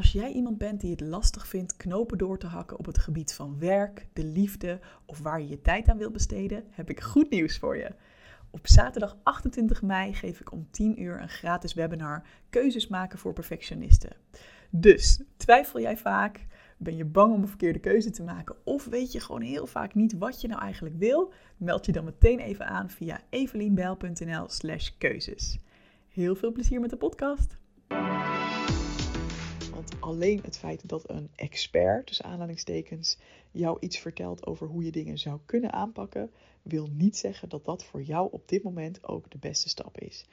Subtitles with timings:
[0.00, 3.32] Als jij iemand bent die het lastig vindt knopen door te hakken op het gebied
[3.32, 7.30] van werk, de liefde of waar je je tijd aan wil besteden, heb ik goed
[7.30, 7.94] nieuws voor je.
[8.50, 13.32] Op zaterdag 28 mei geef ik om 10 uur een gratis webinar Keuzes maken voor
[13.32, 14.16] perfectionisten.
[14.70, 16.46] Dus twijfel jij vaak?
[16.78, 18.56] Ben je bang om een verkeerde keuze te maken?
[18.64, 21.32] Of weet je gewoon heel vaak niet wat je nou eigenlijk wil?
[21.56, 25.58] Meld je dan meteen even aan via evelienbijl.nl/slash keuzes.
[26.08, 27.59] Heel veel plezier met de podcast.
[29.98, 33.18] Alleen het feit dat een expert, tussen aanhalingstekens,
[33.50, 36.30] jou iets vertelt over hoe je dingen zou kunnen aanpakken,
[36.62, 40.26] wil niet zeggen dat dat voor jou op dit moment ook de beste stap is.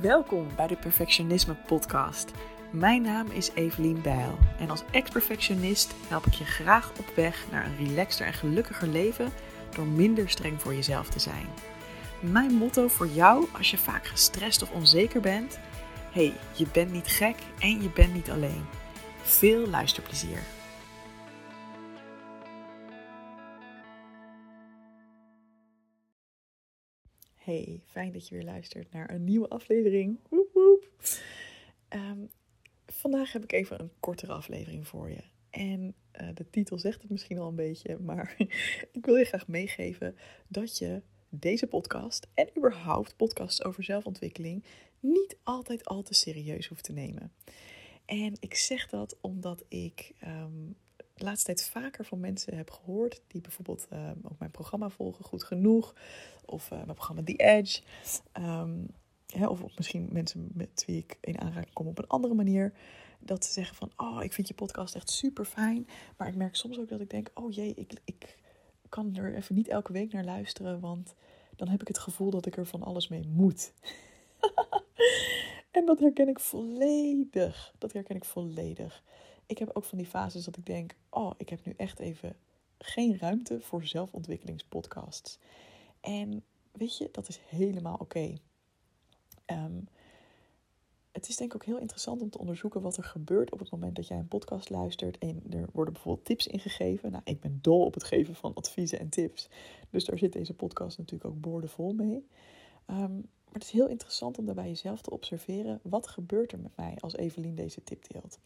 [0.00, 2.30] Welkom bij de Perfectionisme Podcast.
[2.72, 7.66] Mijn naam is Evelien Bijl en als ex-perfectionist help ik je graag op weg naar
[7.66, 9.30] een relaxter en gelukkiger leven
[9.74, 11.46] door minder streng voor jezelf te zijn.
[12.20, 15.58] Mijn motto voor jou als je vaak gestrest of onzeker bent:
[16.14, 18.64] hey, je bent niet gek en je bent niet alleen.
[19.22, 20.42] Veel luisterplezier.
[27.34, 30.18] Hey, fijn dat je weer luistert naar een nieuwe aflevering.
[30.28, 30.90] Woep woep.
[31.88, 32.18] Ehm,
[32.86, 35.22] vandaag heb ik even een kortere aflevering voor je.
[35.50, 38.34] En uh, de titel zegt het misschien al een beetje, maar
[38.98, 40.16] ik wil je graag meegeven
[40.48, 44.64] dat je deze podcast en überhaupt podcasts over zelfontwikkeling
[45.04, 47.32] niet altijd al te serieus hoeft te nemen.
[48.04, 50.76] En ik zeg dat omdat ik um,
[51.14, 55.24] de laatste tijd vaker van mensen heb gehoord die bijvoorbeeld um, ook mijn programma volgen,
[55.24, 55.94] goed genoeg,
[56.44, 57.82] of uh, mijn programma The Edge,
[58.38, 58.86] um,
[59.26, 62.72] hè, of, of misschien mensen met wie ik in aanraking kom op een andere manier,
[63.18, 65.86] dat ze zeggen van, oh, ik vind je podcast echt super fijn,
[66.16, 68.38] maar ik merk soms ook dat ik denk, oh jee, ik, ik
[68.88, 71.14] kan er even niet elke week naar luisteren, want
[71.56, 73.72] dan heb ik het gevoel dat ik er van alles mee moet.
[75.74, 77.74] en dat herken ik volledig.
[77.78, 79.02] Dat herken ik volledig.
[79.46, 82.36] Ik heb ook van die fases dat ik denk: oh, ik heb nu echt even
[82.78, 85.38] geen ruimte voor zelfontwikkelingspodcasts.
[86.00, 88.34] En weet je, dat is helemaal oké.
[89.46, 89.88] Um,
[91.12, 93.70] het is denk ik ook heel interessant om te onderzoeken wat er gebeurt op het
[93.70, 97.10] moment dat jij een podcast luistert en er worden bijvoorbeeld tips ingegeven.
[97.10, 99.48] Nou, ik ben dol op het geven van adviezen en tips.
[99.90, 102.26] Dus daar zit deze podcast natuurlijk ook boordevol mee.
[102.86, 105.80] Um, maar het is heel interessant om daarbij jezelf te observeren.
[105.82, 108.38] Wat gebeurt er met mij als Evelien deze tip deelt?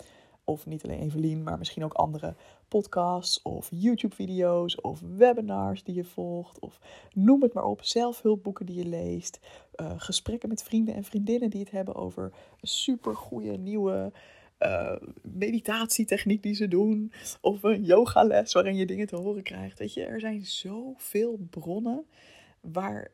[0.45, 2.35] Of niet alleen Evelien, maar misschien ook andere
[2.69, 6.59] podcasts of YouTube-video's of webinars die je volgt.
[6.59, 6.79] Of
[7.13, 9.41] noem het maar op, zelfhulpboeken die je leest.
[9.77, 12.25] Uh, gesprekken met vrienden en vriendinnen die het hebben over
[12.61, 14.13] een supergoeie nieuwe
[14.59, 17.13] uh, meditatietechniek die ze doen.
[17.41, 19.79] Of een yogales waarin je dingen te horen krijgt.
[19.79, 22.07] Weet je, er zijn zoveel bronnen
[22.73, 23.11] waar,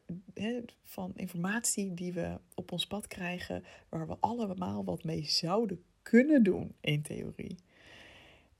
[0.82, 6.42] van informatie die we op ons pad krijgen, waar we allemaal wat mee zouden kunnen
[6.42, 7.56] doen in theorie.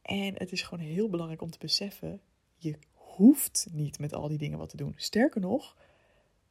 [0.02, 2.20] En het is gewoon heel belangrijk om te beseffen,
[2.56, 4.94] je hoeft niet met al die dingen wat te doen.
[4.96, 5.76] Sterker nog,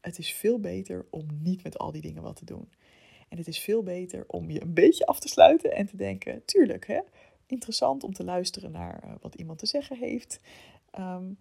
[0.02, 2.70] het is veel beter om niet met al die dingen wat te doen.
[3.30, 6.46] En het is veel beter om je een beetje af te sluiten en te denken,
[6.46, 7.00] tuurlijk, hè,
[7.46, 10.40] interessant om te luisteren naar uh, wat iemand te zeggen heeft.
[11.00, 11.38] Um,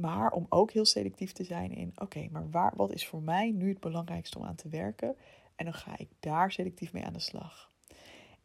[0.00, 3.50] maar om ook heel selectief te zijn in, oké, maar waar, wat is voor mij
[3.50, 5.16] nu het belangrijkste om aan te werken?
[5.56, 7.70] En dan ga ik daar selectief mee aan de slag.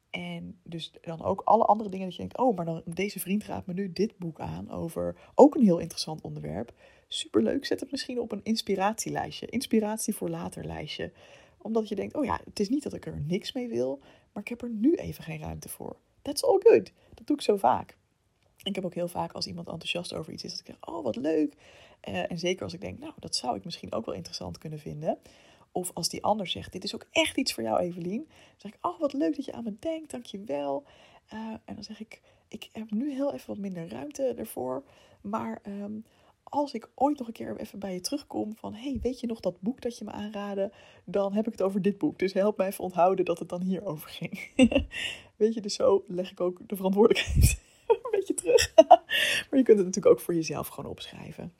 [0.10, 3.44] En dus dan ook alle andere dingen dat je denkt, oh, maar dan deze vriend
[3.44, 6.74] raadt me nu dit boek aan over ook een heel interessant onderwerp.
[7.08, 11.12] Superleuk, zet het misschien op een inspiratielijstje, inspiratie voor later lijstje.
[11.58, 14.00] Omdat je denkt, oh ja, het is niet dat ik er niks mee wil,
[14.34, 15.96] maar ik heb er nu even geen ruimte voor.
[16.22, 16.92] That's all good.
[17.14, 17.98] Dat doe ik zo vaak.
[18.68, 21.04] Ik heb ook heel vaak als iemand enthousiast over iets is, dat ik denk, oh
[21.04, 21.54] wat leuk.
[22.10, 24.80] Uh, en zeker als ik denk, nou dat zou ik misschien ook wel interessant kunnen
[24.80, 25.18] vinden.
[25.72, 28.26] Of als die ander zegt, dit is ook echt iets voor jou Evelien.
[28.28, 30.84] Dan zeg ik, oh wat leuk dat je aan me denkt, dankjewel.
[31.34, 34.84] Uh, en dan zeg ik, ik heb nu heel even wat minder ruimte ervoor.
[35.22, 36.06] Maar um,
[36.44, 38.74] als ik ooit nog een keer even bij je terugkom van...
[38.74, 40.72] hey, weet je nog dat boek dat je me aanraadde?
[41.06, 42.20] Dan heb ik het over dit boek.
[42.20, 44.40] Dus help mij even onthouden dat het dan hierover ging.
[45.38, 47.66] weet je, dus zo leg ik ook de verantwoordelijkheid
[48.34, 48.74] terug.
[49.50, 51.54] maar je kunt het natuurlijk ook voor jezelf gewoon opschrijven.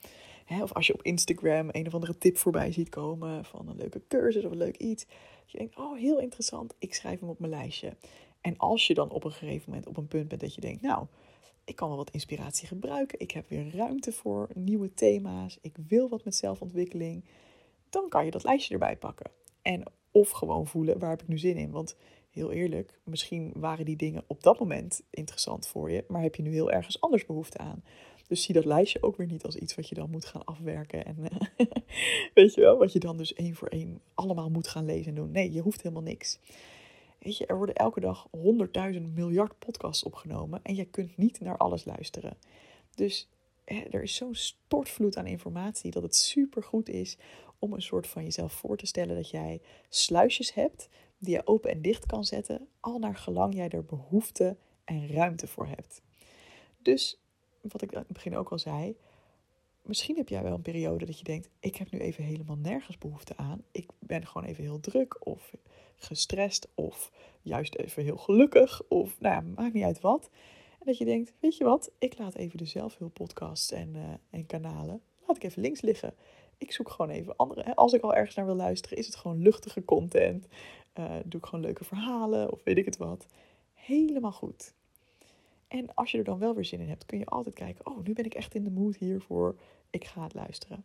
[0.62, 4.02] of als je op Instagram een of andere tip voorbij ziet komen van een leuke
[4.08, 5.04] cursus of een leuk iets.
[5.04, 7.96] Dat je denkt, oh heel interessant, ik schrijf hem op mijn lijstje.
[8.40, 10.82] En als je dan op een gegeven moment op een punt bent dat je denkt,
[10.82, 11.06] nou,
[11.64, 13.20] ik kan wel wat inspiratie gebruiken.
[13.20, 15.58] Ik heb weer ruimte voor nieuwe thema's.
[15.60, 17.24] Ik wil wat met zelfontwikkeling.
[17.90, 19.30] Dan kan je dat lijstje erbij pakken.
[19.62, 21.70] En of gewoon voelen, waar heb ik nu zin in?
[21.70, 21.96] Want
[22.38, 26.42] heel eerlijk, misschien waren die dingen op dat moment interessant voor je, maar heb je
[26.42, 27.82] nu heel ergens anders behoefte aan.
[28.26, 31.04] Dus zie dat lijstje ook weer niet als iets wat je dan moet gaan afwerken.
[31.04, 31.66] En uh,
[32.34, 35.14] weet je wel, wat je dan dus één voor één allemaal moet gaan lezen en
[35.14, 35.30] doen.
[35.30, 36.38] Nee, je hoeft helemaal niks.
[37.18, 41.56] Weet je, er worden elke dag honderdduizend miljard podcasts opgenomen en je kunt niet naar
[41.56, 42.36] alles luisteren.
[42.94, 43.28] Dus
[43.64, 47.16] hè, er is zo'n stortvloed aan informatie dat het super goed is
[47.58, 51.70] om een soort van jezelf voor te stellen dat jij sluisjes hebt die je open
[51.70, 56.02] en dicht kan zetten, al naar gelang jij er behoefte en ruimte voor hebt.
[56.82, 57.20] Dus,
[57.60, 58.96] wat ik aan het begin ook al zei,
[59.82, 62.98] misschien heb jij wel een periode dat je denkt: ik heb nu even helemaal nergens
[62.98, 63.62] behoefte aan.
[63.70, 65.54] Ik ben gewoon even heel druk of
[65.96, 67.12] gestrest of
[67.42, 70.30] juist even heel gelukkig of nou ja, maakt niet uit wat.
[70.78, 74.46] En dat je denkt: weet je wat, ik laat even de zelfhulppodcasts en, uh, en
[74.46, 76.14] kanalen, laat ik even links liggen.
[76.58, 77.74] Ik zoek gewoon even andere.
[77.74, 80.46] Als ik al ergens naar wil luisteren, is het gewoon luchtige content.
[80.94, 83.26] Uh, doe ik gewoon leuke verhalen of weet ik het wat.
[83.74, 84.72] Helemaal goed.
[85.68, 88.04] En als je er dan wel weer zin in hebt, kun je altijd kijken: oh,
[88.04, 89.56] nu ben ik echt in de mood hiervoor.
[89.90, 90.84] Ik ga het luisteren.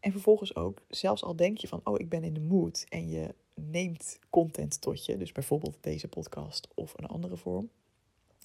[0.00, 2.86] En vervolgens ook, zelfs al denk je van: oh, ik ben in de mood.
[2.88, 7.70] En je neemt content tot je, dus bijvoorbeeld deze podcast of een andere vorm.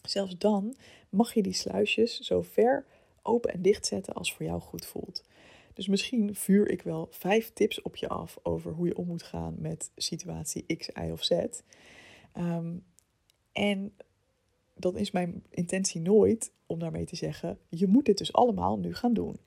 [0.05, 0.75] Zelfs dan
[1.09, 2.85] mag je die sluisjes zo ver
[3.21, 5.23] open en dicht zetten als voor jou goed voelt.
[5.77, 9.23] Dus misschien vuur ik wel vijf tips op je af over hoe je om moet
[9.23, 11.31] gaan met situatie X, Y of Z.
[12.37, 12.83] Um,
[13.51, 13.93] en
[14.75, 18.93] dan is mijn intentie nooit om daarmee te zeggen: je moet dit dus allemaal nu
[18.93, 19.39] gaan doen.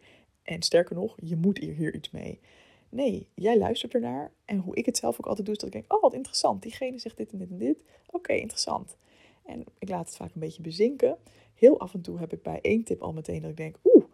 [0.43, 2.41] En sterker nog, je moet hier, hier iets mee.
[2.89, 4.33] Nee, jij luistert ernaar.
[4.45, 6.63] En hoe ik het zelf ook altijd doe, is dat ik denk: oh, wat interessant.
[6.63, 7.85] Diegene zegt dit en dit en dit.
[8.11, 8.97] Oké, interessant.
[9.45, 11.17] En ik laat het vaak een beetje bezinken.
[11.55, 14.05] Heel af en toe heb ik bij één tip al meteen dat ik denk: oeh,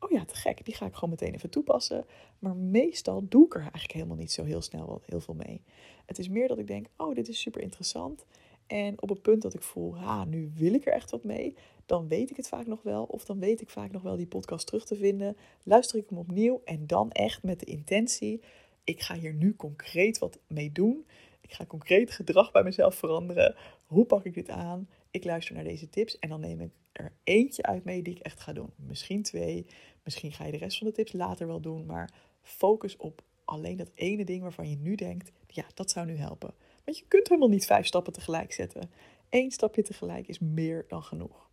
[0.00, 0.64] oh ja, te gek.
[0.64, 2.04] Die ga ik gewoon meteen even toepassen.
[2.38, 5.62] Maar meestal doe ik er eigenlijk helemaal niet zo heel snel heel veel mee.
[6.06, 8.24] Het is meer dat ik denk: oh, dit is super interessant.
[8.66, 11.54] En op het punt dat ik voel, ha, nu wil ik er echt wat mee,
[11.86, 13.04] dan weet ik het vaak nog wel.
[13.04, 15.36] Of dan weet ik vaak nog wel die podcast terug te vinden.
[15.62, 18.40] Luister ik hem opnieuw en dan echt met de intentie,
[18.84, 21.06] ik ga hier nu concreet wat mee doen.
[21.40, 23.54] Ik ga concreet gedrag bij mezelf veranderen.
[23.86, 24.88] Hoe pak ik dit aan?
[25.10, 28.20] Ik luister naar deze tips en dan neem ik er eentje uit mee die ik
[28.20, 28.70] echt ga doen.
[28.76, 29.66] Misschien twee,
[30.04, 32.12] misschien ga je de rest van de tips later wel doen, maar
[32.42, 36.54] focus op alleen dat ene ding waarvan je nu denkt, ja, dat zou nu helpen.
[36.84, 38.90] Want je kunt helemaal niet vijf stappen tegelijk zetten.
[39.30, 41.48] Eén stapje tegelijk is meer dan genoeg.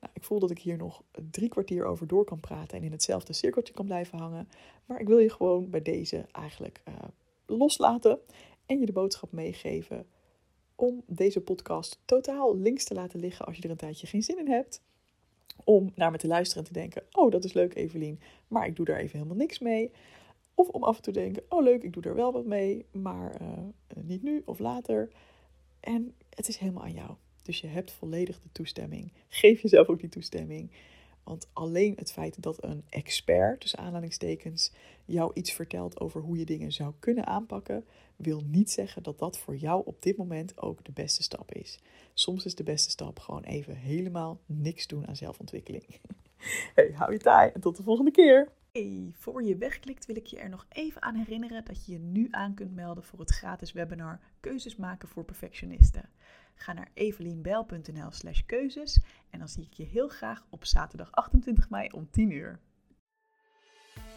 [0.00, 2.92] Nou, ik voel dat ik hier nog drie kwartier over door kan praten en in
[2.92, 4.48] hetzelfde cirkeltje kan blijven hangen.
[4.84, 6.94] Maar ik wil je gewoon bij deze eigenlijk uh,
[7.46, 8.18] loslaten
[8.66, 10.06] en je de boodschap meegeven
[10.76, 14.38] om deze podcast totaal links te laten liggen als je er een tijdje geen zin
[14.38, 14.82] in hebt.
[15.64, 18.76] Om naar me te luisteren en te denken: Oh, dat is leuk, Evelien, maar ik
[18.76, 19.90] doe daar even helemaal niks mee.
[20.58, 22.86] Of om af en toe te denken, oh leuk, ik doe er wel wat mee,
[22.92, 23.48] maar uh,
[23.94, 25.08] niet nu of later.
[25.80, 27.10] En het is helemaal aan jou.
[27.42, 29.12] Dus je hebt volledig de toestemming.
[29.28, 30.70] Geef jezelf ook die toestemming.
[31.26, 34.72] Want alleen het feit dat een expert, tussen aanhalingstekens,
[35.04, 37.84] jou iets vertelt over hoe je dingen zou kunnen aanpakken,
[38.16, 41.80] wil niet zeggen dat dat voor jou op dit moment ook de beste stap is.
[42.14, 45.84] Soms is de beste stap gewoon even helemaal niks doen aan zelfontwikkeling.
[46.74, 48.52] Hey, hou je taai en tot de volgende keer.
[48.72, 51.98] Hey, voor je wegklikt wil ik je er nog even aan herinneren dat je je
[51.98, 56.08] nu aan kunt melden voor het gratis webinar Keuzes maken voor perfectionisten.
[56.56, 59.00] Ga naar evelienbijl.nl slash keuzes
[59.30, 62.60] en dan zie ik je heel graag op zaterdag 28 mei om 10 uur.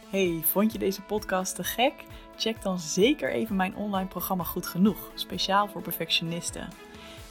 [0.09, 1.94] Hey, vond je deze podcast te gek?
[2.36, 6.68] Check dan zeker even mijn online programma Goed Genoeg, speciaal voor perfectionisten.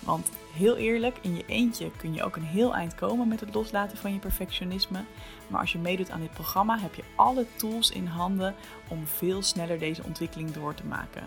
[0.01, 3.55] Want heel eerlijk, in je eentje kun je ook een heel eind komen met het
[3.55, 5.05] loslaten van je perfectionisme.
[5.49, 8.55] Maar als je meedoet aan dit programma, heb je alle tools in handen
[8.89, 11.27] om veel sneller deze ontwikkeling door te maken.